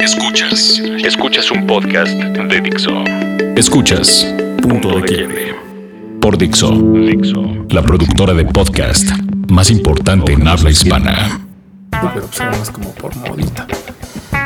[0.00, 0.80] Escuchas.
[1.04, 3.04] Escuchas un podcast de Dixo.
[3.54, 4.26] Escuchas
[4.62, 5.54] Punto de Quiebre.
[6.22, 6.70] Por Dixo.
[6.72, 7.66] Dixo.
[7.68, 9.10] La productora de podcast
[9.50, 11.42] más importante en habla hispana.
[11.90, 13.66] Pero pues era más como por modita.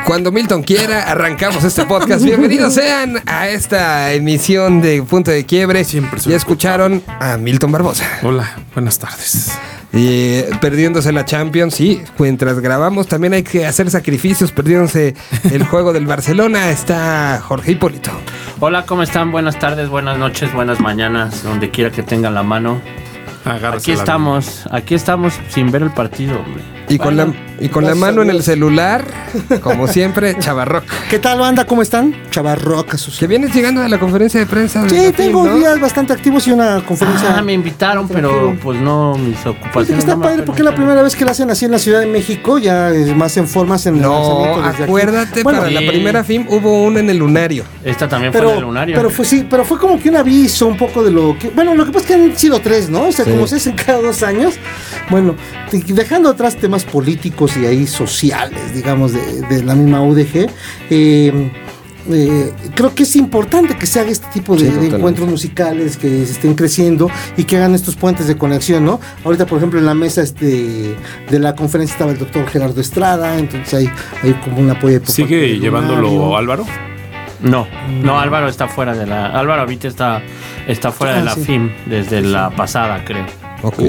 [0.05, 2.25] Cuando Milton quiera, arrancamos este podcast.
[2.25, 5.85] Bienvenidos sean a esta emisión de Punto de Quiebre.
[5.85, 8.03] Siempre soy Ya escucharon a Milton Barbosa.
[8.23, 9.57] Hola, buenas tardes.
[9.97, 15.15] Y perdiéndose la Champions, sí, mientras grabamos también hay que hacer sacrificios, perdiéndose
[15.49, 18.11] el juego del Barcelona, está Jorge Hipólito.
[18.59, 19.31] Hola, ¿cómo están?
[19.31, 22.81] Buenas tardes, buenas noches, buenas mañanas, donde quiera que tengan la mano.
[23.45, 26.61] Agárrase Aquí la estamos, aquí estamos sin ver el partido, hombre.
[26.87, 29.03] Y con, Bueno, la, y con la mano en el celular,
[29.61, 30.83] como siempre, Chavarroc.
[31.09, 31.65] ¿Qué tal, banda?
[31.65, 32.13] ¿Cómo están?
[32.29, 33.01] Chavarrocas.
[33.01, 34.83] sus- Que vienes llegando de la conferencia de prensa.
[34.83, 37.35] de Sí, tengo días bastante activos y una conferencia.
[37.35, 39.99] Ah, me invitaron, pero pues no, mis Pues ocupaciones.
[39.99, 41.79] está no me padre porque es la primera vez que la hacen así en la
[41.79, 44.83] Ciudad de México, ya es más en formas en el No, lanzamiento desde aquí.
[44.83, 47.63] acuérdate, Bueno, para la primera FIM hubo una en el lunario.
[47.83, 48.95] Esta también fue pero, en el lunario.
[48.95, 51.73] pero fue sí, pero fue como que un aviso un poco de lo que, bueno,
[51.73, 53.07] lo que pasa es que han sido tres, ¿no?
[53.07, 53.31] O sea, Sí.
[53.31, 54.53] como se hacen cada dos años.
[55.09, 55.35] Bueno,
[55.71, 60.49] dejando atrás temas políticos y ahí sociales, digamos, de, de la misma UDG.
[60.89, 61.51] eh,
[62.07, 64.97] eh, creo que es importante que se haga este tipo de, Sí, de totalmente.
[64.97, 68.99] encuentros musicales que se estén creciendo y que hagan estos puentes de conexión, ¿no?
[69.23, 70.95] Ahorita, por ejemplo, en la mesa este,
[71.31, 73.89] de la conferencia estaba el doctor Gerardo Estrada, entonces hay,
[74.21, 74.99] hay como un apoyo.
[74.99, 76.37] por parte ¿Sigue llevándolo.
[76.37, 76.67] Álvaro?
[77.41, 77.67] No,
[78.03, 79.25] no, Álvaro está fuera de la.
[79.27, 80.21] Álvaro ahorita está,
[80.67, 81.43] está fuera Ah, de la sí.
[81.43, 83.25] FIM desde la pasada, creo.
[83.67, 83.79] Ok.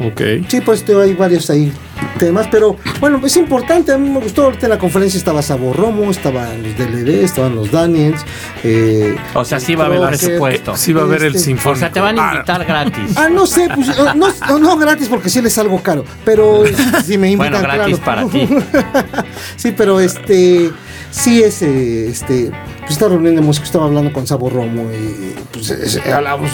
[0.00, 0.20] Ok.
[0.48, 1.72] Sí, pues te- hay varios ahí
[2.18, 5.72] temas, pero bueno, es importante, a mí me gustó, ahorita en la conferencia estaba Sabo
[5.72, 8.20] Romo, estaban los DLD, estaban los Daniels.
[8.62, 10.76] eh, O sea, sí va a haber Crocker, presupuesto.
[10.76, 11.76] Sí va a haber el Este, sinfónico.
[11.76, 13.16] O sea, te van a Ah, invitar gratis.
[13.16, 16.62] Ah, no sé, pues eh, no, no, no gratis porque sí les algo caro, pero
[17.04, 18.28] si me invitan, Bueno, gratis claro.
[18.28, 18.48] para ti.
[19.56, 20.70] sí, pero este,
[21.10, 25.34] sí es, eh, este, pues esta reunión de música estaba hablando con Sabo Romo y
[25.52, 26.50] pues es- hablábamos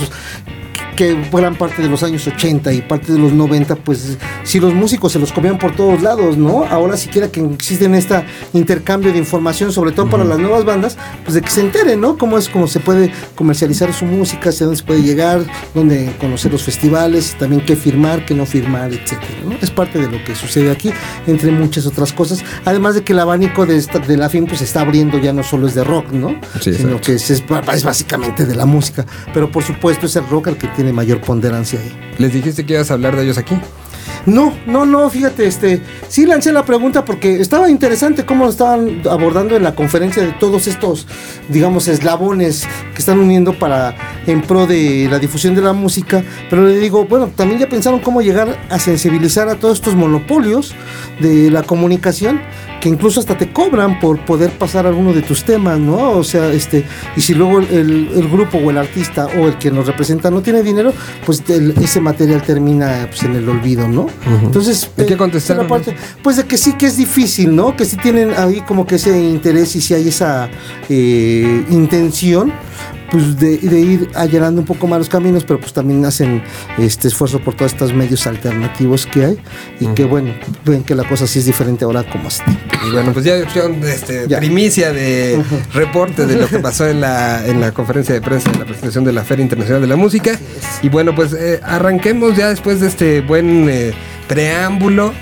[1.00, 4.74] que gran parte de los años 80 y parte de los 90, pues si los
[4.74, 6.64] músicos se los comían por todos lados, ¿no?
[6.66, 11.34] Ahora siquiera que existen este intercambio de información, sobre todo para las nuevas bandas, pues
[11.36, 12.18] de que se enteren, ¿no?
[12.18, 15.40] Cómo es, cómo se puede comercializar su música, hacia dónde se puede llegar,
[15.74, 19.52] dónde conocer los festivales, y también qué firmar, qué no firmar, etcétera, ¿no?
[19.62, 20.92] Es parte de lo que sucede aquí,
[21.26, 22.44] entre muchas otras cosas.
[22.66, 25.42] Además de que el abanico de, esta, de la FIM pues está abriendo, ya no
[25.44, 26.38] solo es de rock, ¿no?
[26.60, 27.00] Sí, Sino exacto.
[27.06, 27.42] que es, es-
[27.72, 29.06] es básicamente de la música.
[29.32, 32.14] Pero por supuesto es el rock el que tiene mayor ponderancia ahí.
[32.18, 33.56] Les dijiste que ibas a hablar de ellos aquí.
[34.26, 39.02] No, no, no, fíjate, este, sí lancé la pregunta porque estaba interesante cómo lo estaban
[39.08, 41.06] abordando en la conferencia de todos estos,
[41.48, 43.96] digamos, eslabones que están uniendo para
[44.30, 48.00] en pro de la difusión de la música, pero le digo, bueno, también ya pensaron
[48.00, 50.74] cómo llegar a sensibilizar a todos estos monopolios
[51.20, 52.40] de la comunicación
[52.80, 56.12] que incluso hasta te cobran por poder pasar alguno de tus temas, ¿no?
[56.12, 56.82] O sea, este,
[57.14, 60.40] y si luego el, el grupo o el artista o el que nos representa no
[60.40, 60.94] tiene dinero,
[61.26, 64.06] pues el- ese material termina pues, en el olvido, ¿no?
[64.42, 65.66] Entonces, ¿Y qué eh, contestaron?
[65.66, 67.76] esa parte, pues de que sí que es difícil, ¿no?
[67.76, 70.48] Que sí tienen ahí como que ese interés y si hay esa
[70.88, 72.50] eh, intención
[73.10, 76.42] pues de, de ir allanando un poco más los caminos, pero pues también hacen
[76.78, 79.38] este esfuerzo por todos estos medios alternativos que hay
[79.80, 80.32] y que bueno,
[80.64, 82.44] ven que la cosa sí es diferente ahora como está.
[82.86, 84.38] Y bueno, pues ya este, Ya.
[84.38, 85.42] primicia de
[85.74, 89.04] reporte de lo que pasó en la, en la conferencia de prensa de la presentación
[89.04, 90.38] de la Feria Internacional de la Música.
[90.82, 93.92] Y bueno, pues eh, arranquemos ya después de este buen eh,
[94.28, 95.12] preámbulo.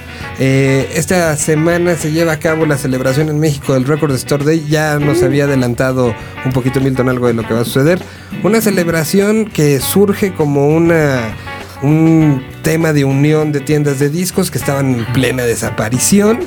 [0.40, 4.64] Eh, esta semana se lleva a cabo la celebración en México del Record Store Day.
[4.68, 8.00] Ya nos había adelantado un poquito Milton algo de lo que va a suceder.
[8.44, 11.34] Una celebración que surge como una
[11.82, 16.40] un tema de unión de tiendas de discos que estaban en plena desaparición,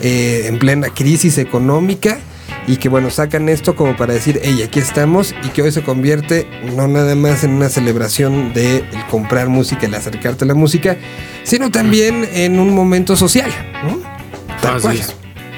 [0.00, 2.18] eh, en plena crisis económica
[2.66, 5.82] y que bueno, sacan esto como para decir, hey, aquí estamos y que hoy se
[5.82, 10.54] convierte no nada más en una celebración de el comprar música, el acercarte a la
[10.54, 10.96] música,
[11.44, 13.50] sino también en un momento social,
[13.84, 13.98] ¿no?
[14.60, 14.98] Tal cual.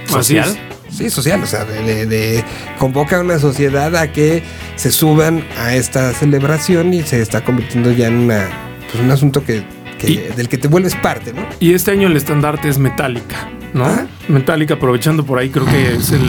[0.06, 0.58] ¿Social?
[0.90, 2.44] Sí, social, o sea, de, de- de-
[2.78, 4.42] convoca a una sociedad a que
[4.76, 8.48] se suban a esta celebración y se está convirtiendo ya en una,
[8.90, 9.62] pues, un asunto que,
[9.98, 11.46] que- Y- del que te vuelves parte, ¿no?
[11.60, 13.84] Y este año el estandarte es Metallica, ¿no?
[13.84, 14.06] Ah.
[14.28, 16.22] Metallica, aprovechando por ahí, creo que es el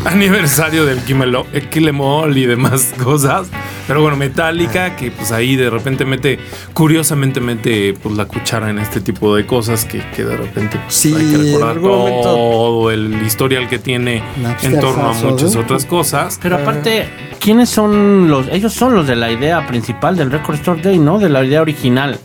[0.04, 3.48] aniversario del Kimmel- eh, y demás cosas.
[3.86, 6.38] Pero bueno, Metallica, que pues ahí de repente mete,
[6.72, 10.94] curiosamente mete pues la cuchara en este tipo de cosas que, que de repente pues,
[10.94, 15.86] Sí, hay que recordar todo el historial que tiene Napster, en torno a muchas otras
[15.86, 16.38] cosas.
[16.40, 17.08] Pero aparte,
[17.40, 18.46] ¿quiénes son los?
[18.48, 21.18] Ellos son los de la idea principal del Record Store Day, ¿no?
[21.18, 22.18] De la idea original.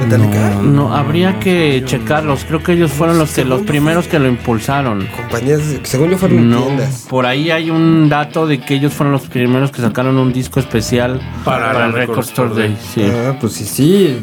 [0.00, 0.50] Metallica.
[0.56, 2.44] No, no, habría que checarlos.
[2.44, 5.06] Creo que ellos fueron los que los primeros que lo impulsaron.
[5.16, 7.06] Compañías, según yo fueron No, tiendas.
[7.08, 10.60] por ahí hay un dato de que ellos fueron los primeros que sacaron un disco
[10.60, 12.76] especial Para el Record Store Day.
[12.94, 13.02] Sí.
[13.12, 14.20] Ah, pues sí, sí.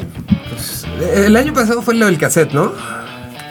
[0.50, 2.72] Pues, eh, el año pasado fue lo del cassette, ¿no?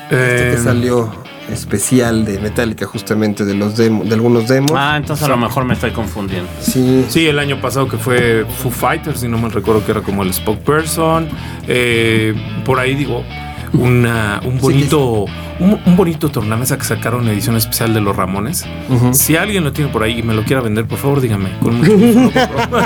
[0.04, 1.12] Este que Eh, salió
[1.50, 4.72] especial de Metallica, justamente, de los demos, de algunos demos.
[4.74, 6.48] Ah, entonces a lo mejor me estoy confundiendo.
[6.60, 7.04] Sí.
[7.08, 10.22] Sí, el año pasado que fue Foo Fighters, si no me recuerdo que era como
[10.22, 11.28] el spokesperson.
[11.68, 13.24] Eh, por ahí digo,
[13.72, 15.24] una, un bonito,
[15.58, 18.64] un, un bonito tornamesa que sacaron edición especial de los Ramones.
[19.12, 21.50] Si alguien lo tiene por ahí y me lo quiera vender, por favor dígame.
[21.60, 22.80] Con mucho gusto lo compro.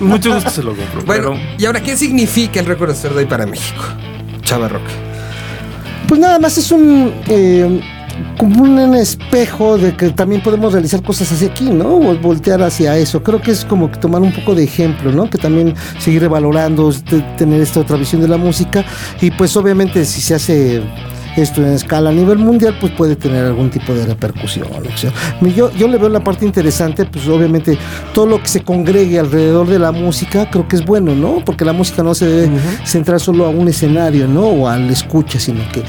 [0.00, 1.02] Mucho gusto se lo compro.
[1.04, 3.82] Bueno, pero ¿y ahora qué significa el Record Store Day para México?
[4.42, 4.82] Chava Rock.
[6.10, 7.80] Pues nada más es un eh,
[8.36, 11.98] como un espejo de que también podemos realizar cosas hacia aquí, ¿no?
[11.98, 13.22] O voltear hacia eso.
[13.22, 15.30] Creo que es como que tomar un poco de ejemplo, ¿no?
[15.30, 18.84] Que también seguir revalorando, este, tener esta otra visión de la música.
[19.20, 20.82] Y pues obviamente si se hace
[21.36, 24.66] esto en escala a nivel mundial, pues puede tener algún tipo de repercusión.
[24.66, 25.12] o sea,
[25.54, 27.78] yo, yo le veo la parte interesante, pues obviamente
[28.12, 31.42] todo lo que se congregue alrededor de la música, creo que es bueno, ¿no?
[31.44, 34.42] Porque la música no se debe centrar solo a un escenario, ¿no?
[34.42, 35.82] O al escucha, sino que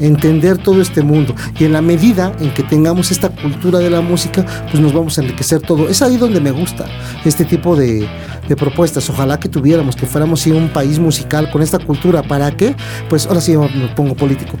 [0.00, 1.34] entender todo este mundo.
[1.58, 5.18] Y en la medida en que tengamos esta cultura de la música, pues nos vamos
[5.18, 5.88] a enriquecer todo.
[5.88, 6.86] Es ahí donde me gusta
[7.24, 8.08] este tipo de,
[8.48, 9.08] de propuestas.
[9.10, 12.22] Ojalá que tuviéramos, que fuéramos sí, un país musical con esta cultura.
[12.22, 12.74] ¿Para qué?
[13.08, 14.56] Pues ahora sí me pongo político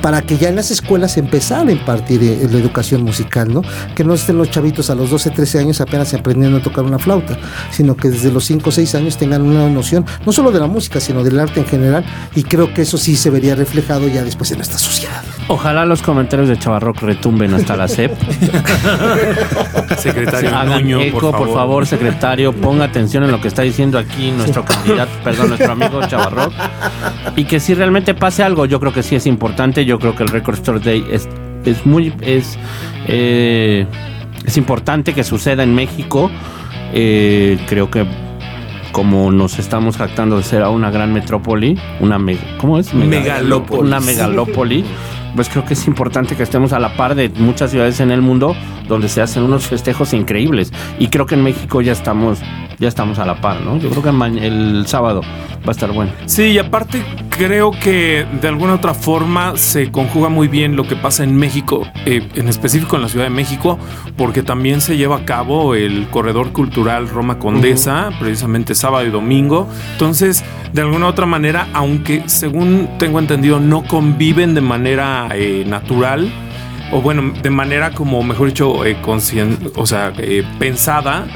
[0.00, 3.62] para que ya en las escuelas empezara a impartir eh, la educación musical, ¿no?
[3.94, 6.98] Que no estén los chavitos a los 12, 13 años apenas aprendiendo a tocar una
[6.98, 7.38] flauta,
[7.70, 10.66] sino que desde los 5 o 6 años tengan una noción, no solo de la
[10.66, 12.04] música, sino del arte en general,
[12.34, 15.22] y creo que eso sí se vería reflejado ya después en nuestra sociedad.
[15.48, 18.12] Ojalá los comentarios de Chavarrock retumben hasta la CEP.
[19.98, 21.86] secretario Hagan Nuño, eco, por favor.
[21.86, 26.52] secretario, ponga atención en lo que está diciendo aquí nuestro candidato, perdón, nuestro amigo Chavarrock.
[27.36, 29.57] Y que si realmente pase algo, yo creo que sí es importante.
[29.84, 31.28] Yo creo que el Record Store Day es,
[31.64, 32.58] es muy es,
[33.06, 33.86] eh,
[34.44, 36.30] es importante que suceda en México.
[36.94, 38.06] Eh, creo que
[38.92, 42.94] como nos estamos jactando de ser a una gran metrópoli, una me- ¿cómo es?
[42.94, 43.82] Megalópolis.
[43.84, 44.84] Una megalópoli.
[45.34, 48.22] Pues creo que es importante que estemos a la par de muchas ciudades en el
[48.22, 48.56] mundo
[48.88, 50.72] donde se hacen unos festejos increíbles.
[50.98, 52.40] Y creo que en México ya estamos,
[52.78, 53.78] ya estamos a la par, ¿no?
[53.78, 56.12] Yo creo que el sábado va a estar bueno.
[56.26, 57.02] Sí, y aparte
[57.38, 61.86] creo que de alguna otra forma se conjuga muy bien lo que pasa en México,
[62.04, 63.78] eh, en específico en la Ciudad de México,
[64.16, 69.68] porque también se lleva a cabo el corredor cultural Roma Condesa, precisamente sábado y domingo.
[69.92, 76.30] Entonces, de alguna otra manera, aunque según tengo entendido no conviven de manera eh, natural,
[76.92, 78.96] o bueno, de manera como, mejor dicho, eh,
[79.76, 81.26] o sea, eh, pensada,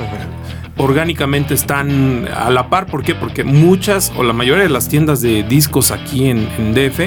[0.77, 2.87] orgánicamente están a la par.
[2.87, 3.15] ¿Por qué?
[3.15, 7.01] Porque muchas o la mayoría de las tiendas de discos aquí en, en DF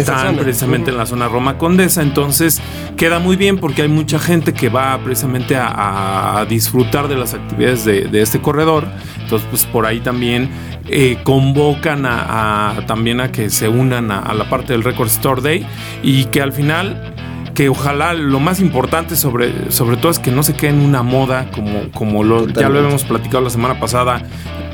[0.00, 2.02] Están precisamente en la zona Roma Condesa.
[2.02, 2.60] Entonces
[2.96, 7.34] queda muy bien porque hay mucha gente que va precisamente a, a disfrutar de las
[7.34, 8.86] actividades de, de este corredor.
[9.22, 10.50] Entonces, pues por ahí también
[10.88, 15.08] eh, convocan a, a- también a que se unan a, a la parte del Record
[15.08, 15.66] Store Day
[16.02, 17.14] y que al final
[17.54, 21.02] que ojalá lo más importante sobre, sobre todo es que no se quede en una
[21.02, 24.22] moda como, como lo, ya lo habíamos platicado la semana pasada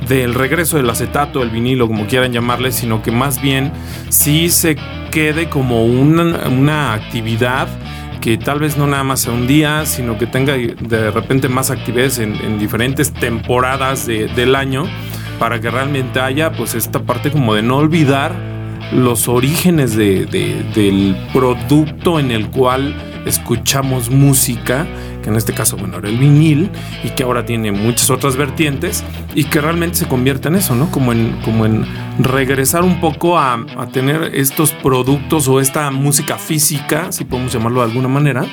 [0.08, 3.73] del regreso del acetato, el vinilo, como quieran llamarle, sino que más bien
[4.08, 4.76] sí se
[5.11, 7.67] quede como una, una actividad
[8.20, 11.70] que tal vez no nada más sea un día, sino que tenga de repente más
[11.70, 14.84] actividades en, en diferentes temporadas de- del año
[15.39, 18.32] para que realmente haya pues esta parte como de no olvidar
[18.93, 22.94] los orígenes de- de- del producto en el cual
[23.26, 24.86] escuchamos música,
[25.22, 26.70] que en este caso, bueno, era el vinil,
[27.02, 29.02] y que ahora tiene muchas otras vertientes,
[29.34, 30.90] y que realmente se convierte en eso, ¿no?
[30.93, 31.84] Como en, como en
[32.20, 37.81] regresar un poco a, a tener estos productos o esta música física, si podemos llamarlo
[37.81, 38.44] de alguna manera,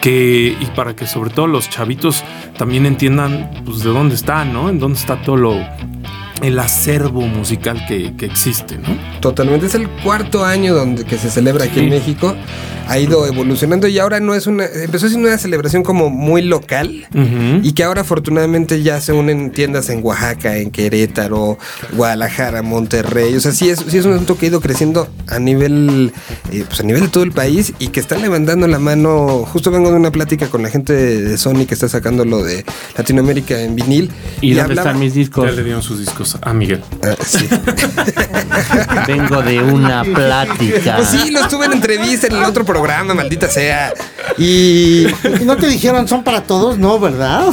[0.00, 2.24] que, y para que sobre todo los chavitos
[2.56, 4.70] también entiendan pues, de dónde está, ¿no?
[4.70, 5.58] En dónde está todo lo,
[6.42, 8.96] el acervo musical que, que existe, ¿no?
[9.20, 9.66] Totalmente.
[9.66, 11.80] Es el cuarto año donde que se celebra aquí Sí.
[11.80, 12.34] en México.
[12.88, 14.64] Ha ido evolucionando y ahora no es una.
[14.64, 17.04] Empezó siendo una celebración como muy local.
[17.64, 21.58] Y que ahora afortunadamente ya se unen tiendas en Oaxaca, en Querétaro,
[21.94, 23.34] Guadalajara, Monterrey.
[23.34, 26.12] O sea, sí es, sí es un asunto que ha ido creciendo a nivel,
[26.52, 29.44] eh, pues a nivel de todo el país y que están levantando la mano.
[29.52, 32.64] Justo vengo de una plática con la gente de Sony que está sacando lo de
[32.96, 34.12] Latinoamérica en vinil.
[34.40, 35.44] ¿Y, dónde hablaba- están mis discos?
[35.44, 36.25] Ya le dieron sus discos.
[36.42, 36.82] Ah, Miguel.
[37.02, 37.48] Ah, sí.
[39.06, 40.96] Vengo de una plática.
[40.96, 43.92] Pues sí, lo estuve en entrevista en el otro programa, maldita sea.
[44.38, 47.46] Y Y no te dijeron, son para todos, no, ¿verdad?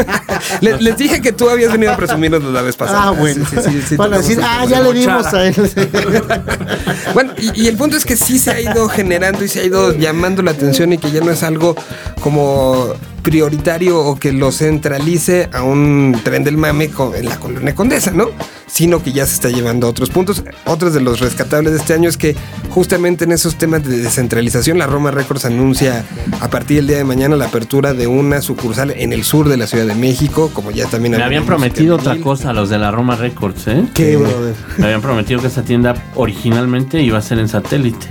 [0.60, 3.04] Les dije que tú habías venido a presumirnos la vez pasada.
[3.04, 3.44] ah, bueno.
[3.48, 5.54] Sí, sí, sí, sí, Van a decir, ah, ya le dimos a él.
[7.14, 9.64] Bueno, y, y el punto es que sí se ha ido generando y se ha
[9.64, 11.76] ido llamando la atención y que ya no es algo
[12.20, 18.10] como prioritario o que lo centralice a un tren del mame en la colonia Condesa,
[18.10, 18.26] ¿no?
[18.66, 20.44] Sino que ya se está llevando a otros puntos.
[20.66, 22.34] Otros de los rescatables de este año es que
[22.70, 26.04] justamente en esos temas de descentralización, la Roma Records anuncia
[26.40, 29.56] a partir del día de mañana la apertura de una sucursal en el sur de
[29.56, 32.78] la Ciudad de México, como ya también Me habían prometido otra cosa a los de
[32.78, 33.84] la Roma Records, ¿eh?
[33.94, 34.54] ¿Qué, brother?
[34.78, 38.06] Me habían prometido que esa tienda originalmente iba a ser en satélite.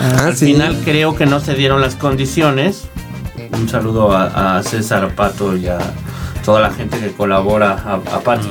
[0.00, 0.46] Ah, Al sí.
[0.46, 2.88] final creo que no se dieron las condiciones.
[3.52, 5.78] Un saludo a, a César Pato y a
[6.44, 8.48] toda la gente que colabora, a, a Pati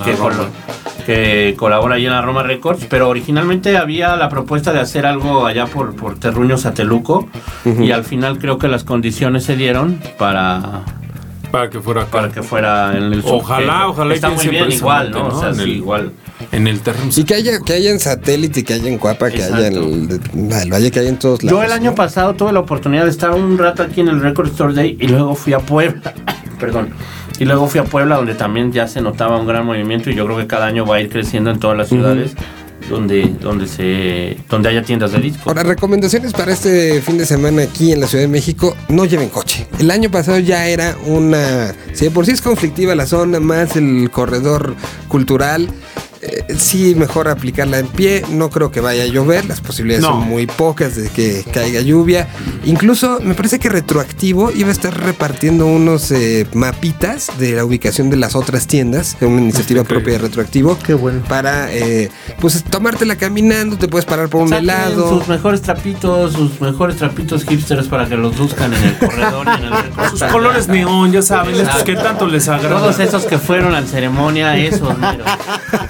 [1.08, 5.46] que colabora ahí en la Roma Records, pero originalmente había la propuesta de hacer algo
[5.46, 7.30] allá por, por Terruño Sateluco
[7.64, 10.82] y al final creo que las condiciones se dieron para,
[11.52, 12.12] Para que fuera acá.
[12.12, 13.36] para que fuera en el sur.
[13.36, 15.20] Ojalá, que ojalá y Está que muy bien igual, ¿no?
[15.30, 15.36] ¿no?
[15.36, 16.12] O sea, En sí, el- igual.
[16.52, 17.10] En el terreno.
[17.16, 20.20] Y que haya, que haya en satélite, que haya en Cuapa, que haya en el,
[20.54, 21.60] el Valle, que haya en todos lados.
[21.60, 21.96] Yo el año ¿no?
[21.96, 25.08] pasado tuve la oportunidad de estar un rato aquí en el Record Store Day y
[25.08, 26.14] luego fui a Puebla.
[26.60, 26.90] Perdón.
[27.40, 30.26] Y luego fui a Puebla donde también ya se notaba un gran movimiento y yo
[30.26, 32.36] creo que cada año va a ir creciendo en todas las ciudades
[32.90, 35.48] donde donde se donde haya tiendas de discos.
[35.48, 39.30] Ahora, recomendaciones para este fin de semana aquí en la Ciudad de México, no lleven
[39.30, 39.68] coche.
[39.80, 41.74] El año pasado ya era una...
[41.94, 44.76] Si de por sí es conflictiva la zona, más el corredor
[45.08, 45.70] cultural,
[46.28, 48.24] eh, sí mejor aplicarla en pie.
[48.30, 50.10] No creo que vaya a llover, las posibilidades No.
[50.20, 52.28] son muy pocas de que caiga lluvia.
[52.66, 58.10] Incluso me parece que retroactivo iba a estar repartiendo unos eh, mapitas de la ubicación
[58.10, 60.78] de las otras tiendas, de una iniciativa propia de retroactivo.
[60.86, 61.22] Qué bueno.
[61.28, 65.10] Para, eh, pues, tomártela caminando, te puedes parar por un Saquen helado.
[65.20, 69.66] sus mejores trapitos, sus mejores trapitos hipsters para que los luzcan en el corredor y
[69.66, 72.80] en el Sus colores neón, ya saben, estos que tanto les agrada.
[72.80, 74.96] Todos esos que fueron a la ceremonia, esos.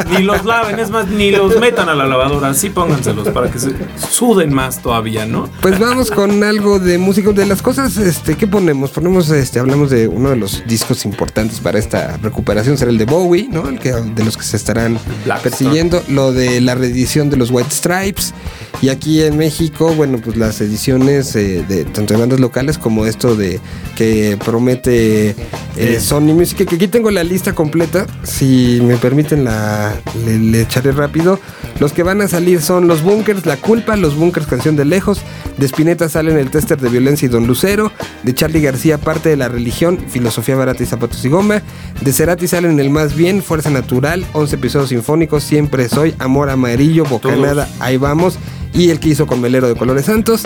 [0.10, 3.57] Ni los laven, es más, ni los metan a la lavadora, así pónganselos para que
[3.57, 3.72] se
[4.12, 5.50] suden más todavía, ¿no?
[5.62, 7.31] Pues vamos con algo de música.
[7.31, 8.91] De las cosas, este, ¿qué ponemos?
[8.91, 13.05] Ponemos, este, hablamos de uno de los discos importantes para esta recuperación, será el de
[13.05, 13.67] Bowie, ¿no?
[13.67, 16.03] El que de los que se estarán Black persiguiendo.
[16.10, 18.34] Lo de la reedición de los White Stripes.
[18.81, 23.07] Y aquí en México, bueno, pues las ediciones eh, de tanto de bandas locales como
[23.07, 23.60] esto de
[23.96, 25.36] que promete
[25.75, 26.67] eh, Sony Music.
[26.67, 28.05] Que aquí tengo la lista completa.
[28.24, 31.39] Si me permiten, la le, le echaré rápido.
[31.79, 35.22] Los que van a salir son los Bunkers, La Culpa, los Bunkers, Canción de Lejos.
[35.57, 37.91] De Spinetta salen el tester de violencia y Don Lucero.
[38.22, 41.63] De Charlie García, parte de la religión, filosofía barata y zapatos y goma.
[42.01, 47.05] De Cerati salen el más bien, Fuerza Natural, 11 episodios sinfónicos, Siempre Soy, Amor Amarillo,
[47.05, 48.38] Bocanada, ahí vamos.
[48.77, 50.43] Y el que hizo con Melero de Colores Santos.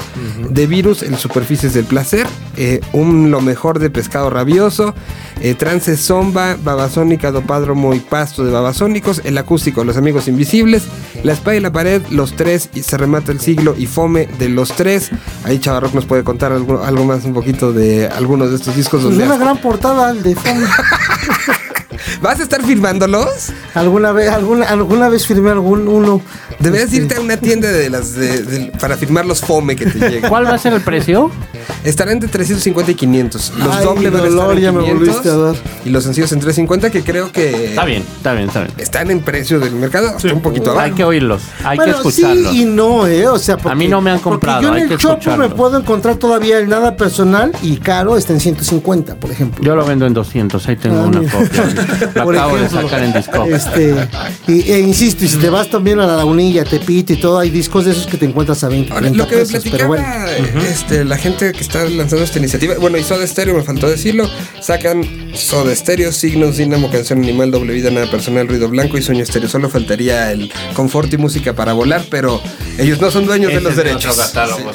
[0.49, 2.25] De Virus, el Superficies del Placer.
[2.55, 4.95] eh, un Lo Mejor de Pescado Rabioso.
[5.41, 9.21] eh, Trance Zomba, Babasónica, Dopádromo y Pasto de Babasónicos.
[9.25, 10.83] El acústico, Los Amigos Invisibles.
[11.23, 12.69] La Espada y la Pared, Los Tres.
[12.73, 15.09] Y se remata el siglo y Fome de Los Tres.
[15.43, 19.01] Ahí Chavarroc nos puede contar algo, algo más, un poquito de algunos de estos discos.
[19.01, 20.65] Pues donde una gran portada el de fondo.
[22.21, 23.51] ¿Vas a estar firmándolos?
[23.73, 26.21] Alguna vez, alguna, alguna vez firmé algún uno.
[26.59, 29.85] Deberías Este, irte a una tienda de las de- de- para firmar los Fome que
[29.85, 30.29] te lleguen.
[30.29, 31.31] ¿Cuál va a ser el precio?
[31.83, 33.53] Estarán entre 350 y 500.
[33.57, 35.55] Los Ay, doble van a estar dolor, en ya me 500, volviste a dar.
[35.85, 38.73] Y los sencillos en 350 que creo que Está bien, está bien, está bien.
[38.77, 40.29] están en precio del mercado hasta Sí.
[40.33, 40.85] un poquito abajo.
[40.85, 42.51] Hay que oírlos, hay bueno, que escucharlos.
[42.51, 43.27] Sí y no, ¿eh?
[43.27, 44.97] O sea, porque, A mí no me han porque comprado, Yo en hay el que
[44.97, 45.49] Chopo escucharlos.
[45.49, 49.63] me puedo encontrar todavía el nada personal y caro está en 150, por ejemplo.
[49.63, 51.31] Yo lo vendo en 200, ahí tengo Ah, una mira.
[51.31, 51.63] copia.
[52.25, 53.45] Lo acabo de sacar en disco.
[53.67, 54.07] Este,
[54.47, 57.49] y, e insisto, y si te vas también a la Lagunilla, Tepito y todo, hay
[57.49, 59.87] discos de esos que te encuentras a 20, Ahora, 30 lo que me pesos, pero
[59.87, 60.03] bueno.
[60.27, 63.89] eh, este, la gente que está lanzando esta iniciativa, bueno, y Soda Stereo, me faltó
[63.89, 64.29] decirlo,
[64.61, 65.03] sacan
[65.33, 69.49] Soda Stereo, Signos, Dinamo, Canción Animal, Doble Vida, Nada Personal, Ruido Blanco y Sueño Estéreo.
[69.49, 72.41] Solo faltaría el confort y música para volar, pero
[72.77, 74.15] ellos no son dueños de los derechos.
[74.15, 74.21] Sí,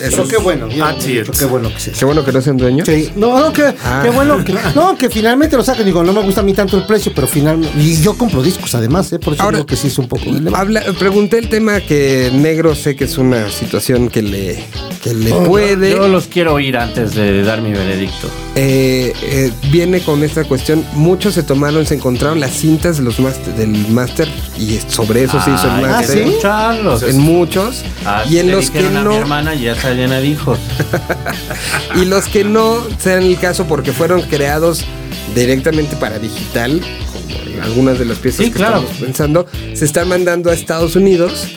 [0.03, 1.91] eso Pero qué bueno, Ah, sí, qué bueno que sí.
[1.99, 2.87] Qué bueno que no sean dueños.
[2.89, 4.01] Sí, no, no, que, Ah.
[4.05, 5.85] qué bueno que, no, que finalmente lo saquen.
[5.85, 7.79] Digo, no me gusta a mí tanto el precio, pero finalmente.
[7.79, 9.19] Y yo compro discos además, ¿eh?
[9.19, 10.25] por eso Ahora- digo que sí es un poco.
[10.55, 14.65] Habla, pregunté el tema que negro sé que es una situación que le,
[15.03, 15.91] que le puede.
[15.91, 18.29] Yo los quiero oír antes de dar mi veredicto.
[18.55, 20.85] eh, eh, viene con esta cuestión.
[20.95, 23.17] Muchos se tomaron, se encontraron las cintas de los
[23.57, 24.29] del máster
[24.59, 26.19] y sobre eso se hizo el que máster.
[26.19, 26.25] ¿sí?
[26.29, 27.03] escucharlos.
[27.03, 27.83] En muchos.
[28.05, 29.13] Así y en los que a mi no.
[29.17, 30.59] hermana ya está llena de hijos.
[31.95, 34.85] Y los que no sean el caso porque fueron creados
[35.35, 36.81] directamente para digital,
[37.63, 38.79] algunas de las piezas Sí, que claro.
[38.81, 41.49] estamos pensando, se están mandando a Estados Unidos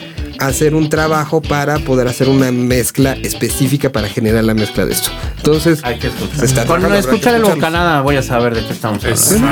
[0.41, 4.93] a hacer un trabajo para poder hacer una mezcla específica para generar la mezcla de
[4.93, 5.09] esto.
[5.35, 6.45] Entonces, Hay que se escuchar.
[6.45, 9.49] está Cuando escuchar el bocanada voy a saber de qué estamos hablando.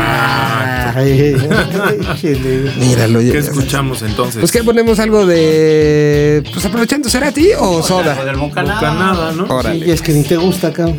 [2.80, 4.40] Míralo, ¿Qué escuchamos entonces?
[4.40, 6.44] Pues que ponemos algo de.
[6.54, 8.24] Pues aprovechando, ¿será a ti o Algo soda?
[8.24, 8.76] del bocanada.
[8.80, 9.44] Bocanada, ¿no?
[9.46, 9.84] Órale.
[9.86, 10.86] Sí, es que ni te gusta acá.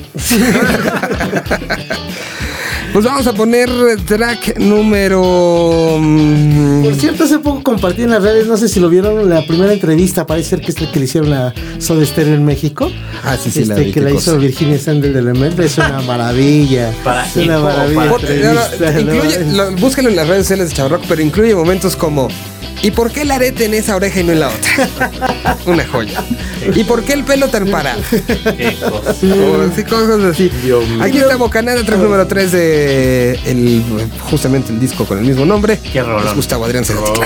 [2.93, 3.69] Pues vamos a poner
[4.07, 5.99] track número.
[6.01, 9.47] mm, Por cierto, hace poco compartí en las redes, no sé si lo vieron, la
[9.47, 12.91] primera entrevista, parece ser que es la que le hicieron a Soda Stereo en México.
[13.23, 14.31] Ah, sí, sí, la Este, vi, que la cosa.
[14.31, 15.61] hizo Virginia Sandler de Lemel.
[15.61, 16.91] Es una maravilla.
[17.05, 18.11] Para es una maravilla.
[18.11, 22.29] para- en las redes sociales de Chavarrock, pero incluye momentos como
[22.83, 25.59] ¿Y por qué el arete en esa oreja y no en la otra?
[25.67, 26.23] Una joya.
[26.75, 28.01] ¿Y por qué el pelo tan parado?
[28.11, 30.51] Qué así, cosas así.
[30.63, 31.03] Dios mío.
[31.03, 33.83] Aquí está Bocanada, track número 3 de el,
[34.31, 35.79] justamente el disco con el mismo nombre.
[35.93, 36.27] Qué rolón.
[36.27, 37.21] Es Gustavo Adrián Cerati.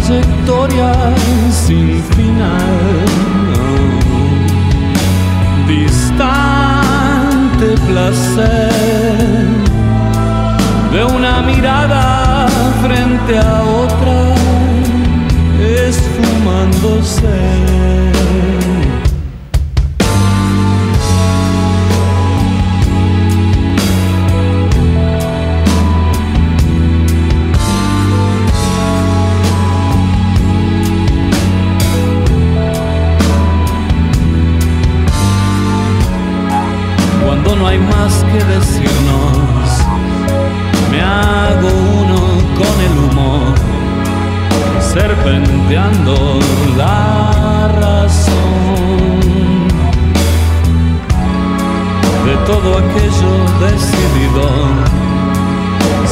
[0.00, 0.92] Trayectoria
[1.50, 3.06] sin final
[5.66, 9.46] distante placer
[10.92, 12.48] de una mirada
[12.82, 14.34] frente a otra
[15.60, 17.28] esfumándose.
[38.32, 39.66] Que decirnos,
[40.90, 41.68] me hago
[42.02, 42.20] uno
[42.58, 43.54] con el humo,
[44.80, 46.38] serpenteando
[46.76, 49.00] la razón
[52.24, 53.32] de todo aquello
[53.66, 54.46] decidido.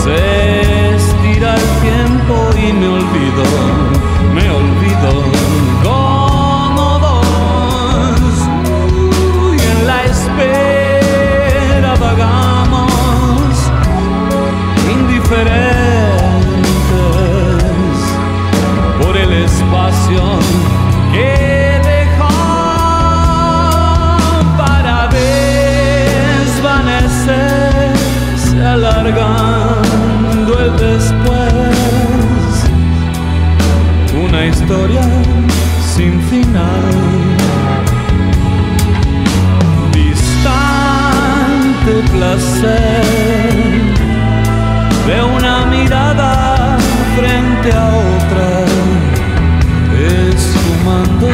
[0.03, 3.45] Se estira el tiempo y me olvido,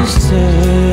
[0.04, 0.83] esfumándose.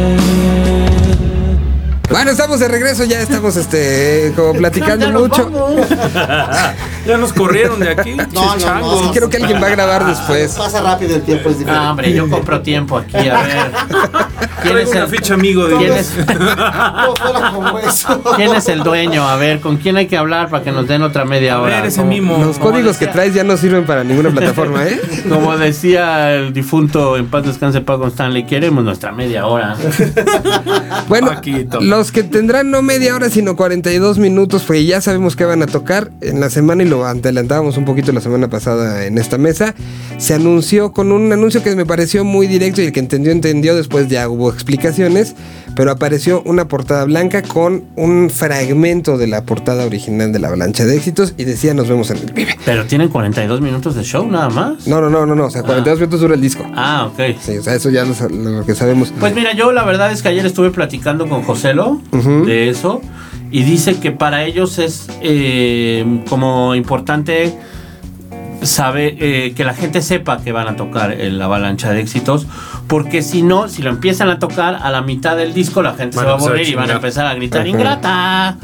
[2.21, 5.49] Bueno, estamos de regreso, ya estamos este como platicando Ya mucho.
[7.05, 8.15] Ya nos corrieron de aquí.
[8.31, 8.99] No, no, no.
[8.99, 10.53] Sí, creo que alguien va a grabar después.
[10.53, 11.85] Pasa rápido el tiempo, es diferente.
[11.87, 13.71] Ah, hombre, yo compro tiempo aquí, a ver.
[14.61, 16.13] ¿Quién es una el, ficha amigo de quién es,
[18.35, 19.27] quién es el dueño?
[19.27, 21.77] A ver, ¿con quién hay que hablar para que nos den otra media A hora?
[21.77, 22.37] ver, ese mimo.
[22.37, 25.01] Los códigos que traes ya no sirven para ninguna plataforma, ¿eh?
[25.27, 29.75] Como decía el difunto en paz descanse Paco Stanley, queremos nuestra media hora.
[31.07, 31.81] Bueno, Paquito.
[31.81, 35.65] los que tendrán no media hora, sino 42 minutos, porque ya sabemos que van a
[35.65, 39.75] tocar en la semana y lo adelantábamos un poquito la semana pasada en esta mesa.
[40.17, 43.75] Se anunció con un anuncio que me pareció muy directo y el que entendió, entendió.
[43.75, 45.35] Después ya hubo explicaciones,
[45.75, 50.85] pero apareció una portada blanca con un fragmento de la portada original de la avalancha
[50.85, 52.57] de éxitos y decía: Nos vemos en el Vive.
[52.65, 54.87] Pero tienen 42 minutos de show nada más.
[54.87, 55.45] No, no, no, no, no.
[55.45, 56.65] O sea, 42 minutos dura el disco.
[56.75, 57.35] Ah, ok.
[57.41, 59.13] Sí, o sea, eso ya lo, lo que sabemos.
[59.19, 62.45] Pues mira, yo la verdad es que ayer estuve platicando con Joselo Ujú.
[62.45, 63.01] de eso
[63.51, 67.53] y dice que para ellos es eh, como importante
[68.61, 72.47] saber eh, que la gente sepa que van a tocar el avalancha de éxitos
[72.87, 76.17] porque si no, si lo empiezan a tocar a la mitad del disco la gente
[76.17, 78.57] se a va a aburrir y van a empezar a gritar ingrata.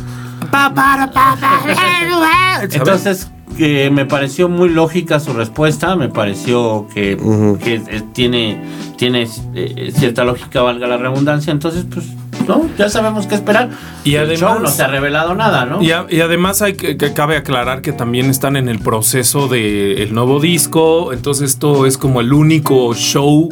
[2.61, 3.29] Entonces
[3.59, 8.61] eh, me pareció muy lógica su respuesta, me pareció que, eh, tiene,
[8.97, 12.05] tiene eh, cierta lógica, valga la redundancia, entonces pues
[12.47, 13.69] no, ya sabemos qué esperar.
[14.03, 15.81] Y El además- show no se ha revelado nada, ¿no?
[15.81, 19.47] Y, a- y además hay que, que cabe aclarar que también están en el proceso
[19.47, 23.49] del nuevo disco, entonces esto es como el único show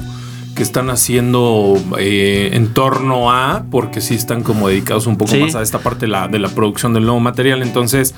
[0.56, 5.40] que están haciendo eh, en torno a, porque sí están como dedicados un poco Sí.
[5.40, 8.16] más a esta parte de la, de la producción del nuevo material, entonces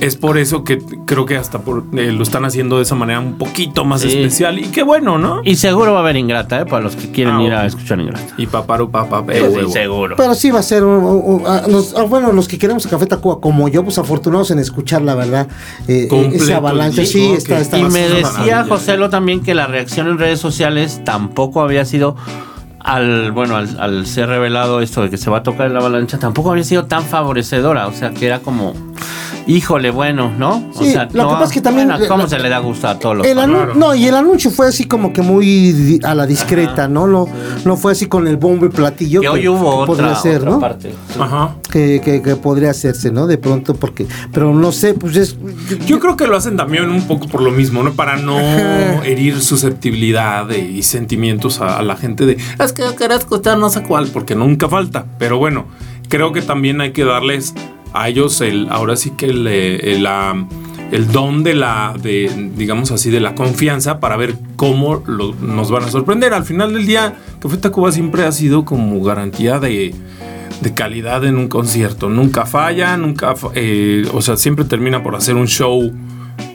[0.00, 3.18] es por eso que creo que hasta por- eh, lo están haciendo de esa manera
[3.20, 4.08] un poquito más Sí.
[4.08, 5.40] especial y qué bueno, ¿no?
[5.44, 6.66] Y seguro va a haber Ingrata, ¿eh?
[6.66, 8.34] Para los que quieren Ah, ir a escuchar Ingrata.
[8.36, 10.14] Y paparu papá, Sí, seguro.
[10.16, 13.68] Pero sí va a ser, ah, los- ah, bueno, los que queremos Café Tacuba como
[13.68, 15.48] yo, pues afortunados en escuchar la verdad,
[15.88, 18.64] eh, Completo ese avalancha, el sí, disco, está, está Y me decía maravilla.
[18.68, 22.16] Joselo también que la reacción en redes sociales tampoco había sido
[22.80, 26.18] al bueno al, al ser revelado esto de que se va a tocar la avalancha
[26.20, 28.74] tampoco había sido tan favorecedora o sea que era como
[29.46, 32.38] híjole bueno no o sea lo que pasa es que también- bueno, cómo la- se
[32.38, 33.48] le da gusto a todos los El fans?
[33.48, 33.74] anu- Claro.
[33.76, 37.06] No, y el anuncio fue así como que muy a la discreta, ¿no?
[37.06, 37.26] No,
[37.64, 39.20] no fue así con el bombo y platillo.
[39.20, 40.60] que hoy hubo otra, podría ser, otra ¿no?
[40.60, 41.56] parte Ajá.
[41.70, 43.26] Que, que- que podría hacerse, ¿no?
[43.26, 44.06] De pronto, porque.
[44.32, 45.36] Pero no sé, pues es.
[45.86, 47.92] Yo creo que lo hacen también un poco por lo mismo, ¿no?
[47.92, 48.38] Para no
[49.04, 53.58] herir susceptibilidad de- y sentimientos a, a la gente de es que yo quería escuchar
[53.58, 55.04] no sé cuál, porque nunca falta.
[55.18, 55.66] Pero bueno,
[56.08, 57.54] creo que también hay que darles
[58.00, 59.96] a ellos el, ahora sí que el, eh,
[60.92, 65.02] el, don de la, de, digamos así, de la confianza para ver cómo
[65.40, 66.34] nos van a sorprender.
[66.34, 69.94] Al final del día, Café Tacuba siempre ha sido como garantía de
[70.60, 72.08] de calidad en un concierto.
[72.08, 75.92] Nunca falla, nunca, eh, o sea, siempre termina por hacer un show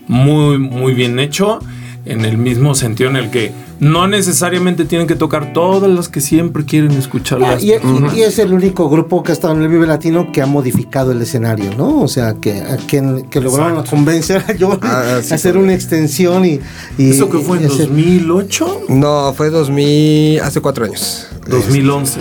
[0.07, 1.59] muy, muy bien hecho.
[2.03, 6.19] En el mismo sentido en el que no necesariamente tienen que tocar todas las que
[6.19, 7.39] siempre quieren escuchar.
[7.43, 9.85] Ah, las- y, y- y es el único grupo que ha estado en el Vive
[9.85, 12.01] Latino que ha modificado el escenario, ¿no?
[12.01, 13.91] O sea, que, a quien- que lograron Exacto.
[13.91, 16.59] convencer a Johnny Ah, sí, a hacer una extensión y.
[16.97, 18.81] y- ¿Eso que fue en y hacer- 2008?
[18.89, 21.27] No, fue 2000, hace cuatro años.
[21.47, 22.19] 2011.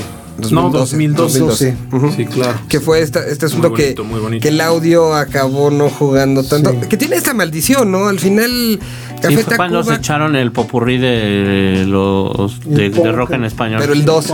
[0.51, 1.39] No, 2012.
[1.41, 1.77] 2012.
[1.91, 2.17] 2012.
[2.17, 2.59] Sí, claro.
[2.69, 4.43] Que fue esta- este asunto bonito, que, muy bonito.
[4.43, 6.71] que el audio acabó no jugando tanto.
[6.71, 6.89] Sí.
[6.89, 8.07] Que tiene esta maldición, ¿no?
[8.09, 8.51] Al final,
[8.81, 13.45] Sí, Café fue cuando se echaron el popurrí de los de, El de rock en
[13.45, 13.79] español.
[13.81, 14.25] pero el 2.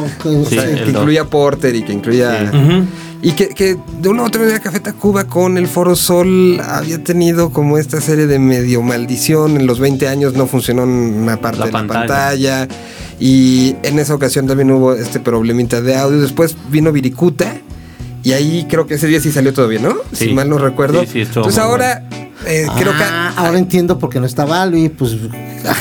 [0.48, 0.88] Sí, el que dos.
[0.90, 2.50] incluía Porter y que incluía.
[2.52, 2.56] Sí.
[2.56, 2.84] Ujú.
[3.22, 7.02] Y que, que de una u otra manera Café Tacuba con el Foro Sol había
[7.02, 9.56] tenido como esta serie de medio maldición.
[9.56, 11.98] En los 20 años no funcionó una parte La de pantalla.
[12.02, 12.68] la pantalla.
[13.18, 16.20] Y en esa ocasión también hubo este problemita de audio.
[16.20, 17.56] Después vino Viricuta.
[18.22, 19.94] Y ahí creo que ese día sí salió todo bien, ¿no?
[20.12, 20.26] Sí.
[20.26, 21.00] Si mal no recuerdo.
[21.02, 22.02] Sí, sí, Entonces muy ahora
[22.44, 23.02] eh, creo que...
[23.02, 25.16] Ah, ahora entiendo por qué no estaba Albi, pues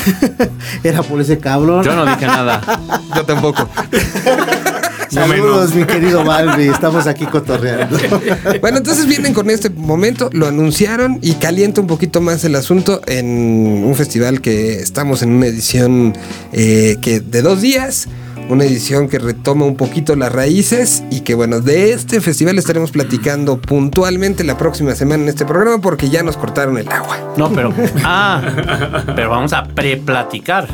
[0.84, 1.84] era por ese cabrón.
[1.84, 2.62] Yo no dije nada.
[3.16, 3.68] Yo tampoco.
[5.16, 7.98] Saludos, mi querido Balbi, estamos aquí cotorreando.
[8.60, 13.00] Bueno, entonces vienen con este momento, lo anunciaron y calienta un poquito más el asunto
[13.08, 16.14] en un festival que estamos en una edición
[16.52, 18.10] eh, que de dos días,
[18.50, 22.92] una edición que retoma un poquito las raíces y que bueno, de este festival estaremos
[22.92, 27.34] platicando puntualmente la próxima semana en este programa porque ya nos cortaron el agua.
[27.38, 27.74] No, pero.
[28.04, 28.42] Ah,
[29.16, 30.68] pero vamos a pre-platicar.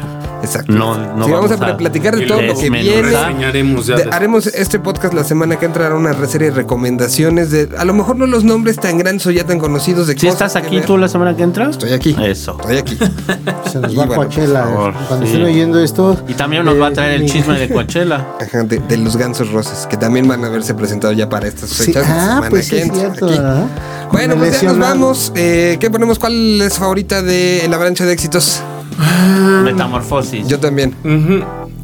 [0.43, 0.71] Exacto.
[0.73, 3.01] No, no Sí, vamos, vamos a a platicar de todo lo que viene.
[3.01, 7.93] De- haremos este podcast la semana que entrará una serie de recomendaciones de a lo
[7.93, 10.82] mejor no los nombres tan grandes o ya tan conocidos de ¿Sí cosas estás aquí
[10.82, 11.71] tú la semana que entras?
[11.71, 12.15] Estoy aquí.
[12.21, 12.58] Eso.
[12.60, 12.97] Estoy aquí.
[13.71, 14.63] Se nos Y va bueno, Coachella.
[14.63, 15.32] por favor, Cuando sí.
[15.34, 16.17] estén oyendo esto.
[16.27, 18.27] Y también nos va a traer el eh, chisme de Coachella.
[18.41, 21.69] Ajá, de, de los gansos rosas, que también van a haberse presentado ya para estas
[21.69, 22.08] Sí, fechas.
[22.10, 23.27] la ah, semana pues sí, que es entra, cierto.
[24.12, 25.32] Bueno, pues ya nos vamos.
[25.36, 26.19] Eh, ¿Qué ponemos?
[26.19, 28.62] ¿Cuál es favorita de la avalancha de éxitos?
[29.64, 30.48] Metamorfosis.
[30.48, 30.96] Yo también.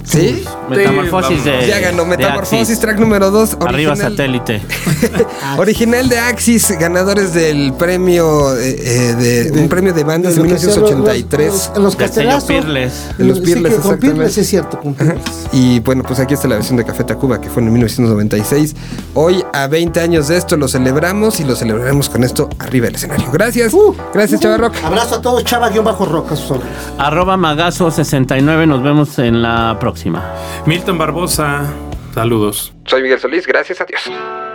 [0.08, 0.46] ¿Sí?
[0.70, 1.68] Metamorfosis de.
[1.68, 2.80] Ya ganó de Metamorfosis, Axis.
[2.80, 3.58] track número 2.
[3.68, 4.62] Arriba satélite.
[5.58, 10.50] Original de Axis, ganadores del premio eh, eh, de, un premio de bandas de lo
[10.50, 11.72] que sea, 1983.
[11.76, 12.16] Los, los, los.
[12.16, 14.08] De los Pirles, sí, con exactamente.
[14.08, 15.22] Pirles es cierto, con Pirles.
[15.52, 18.76] Y bueno, pues aquí está la versión de Café Tacuba que fue en 1996.
[19.14, 22.96] Hoy, a 20 años de esto, lo celebramos y lo celebraremos con esto arriba del
[22.96, 23.30] escenario.
[23.32, 23.74] Gracias.
[23.74, 24.76] Uh, Gracias, Chava Rock.
[24.84, 26.32] Abrazo a todos, chava-rock.
[26.98, 28.68] Arroba Magazo69.
[28.68, 29.97] Nos vemos en la próxima.
[30.66, 31.74] Milton Barbosa,
[32.14, 32.74] saludos.
[32.86, 33.46] Soy Miguel Solís.
[33.48, 33.82] Gracias.
[33.82, 34.02] Adiós.
[34.06, 34.47] Cuando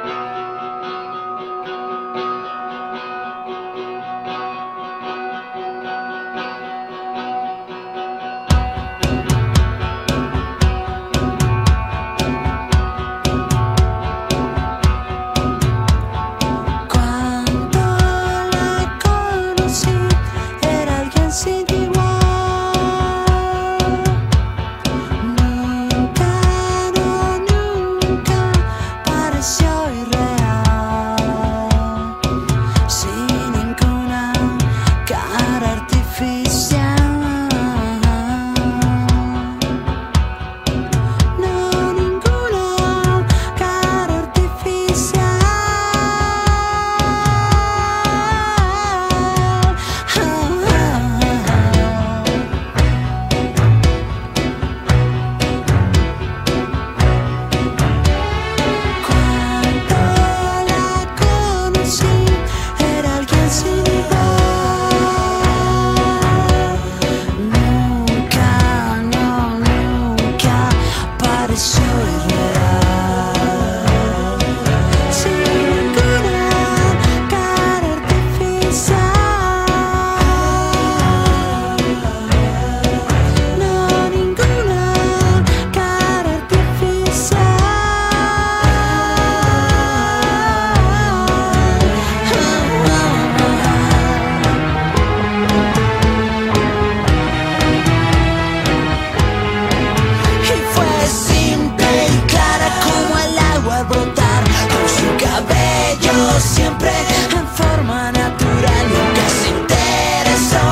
[106.43, 106.91] siempre
[107.37, 110.67] en forma natural Nunca se interesó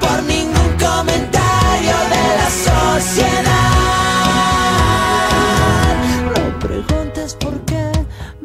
[0.00, 3.54] por ningún comentario de la sociedad.
[6.34, 7.92] No preguntes por qué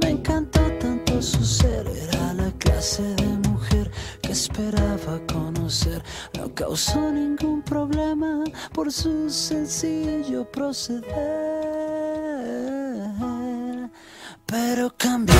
[0.02, 1.88] me encantó tanto su ser.
[1.88, 6.04] Era la clase de mujer que esperaba conocer.
[6.38, 11.04] No causó ningún problema por su sencillo proceder.
[14.46, 15.36] Pero cambió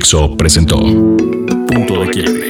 [0.00, 2.49] Dixo presentó Punto de Quiebre.